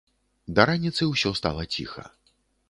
[0.59, 2.09] Да раніцы ўсё стала ціха.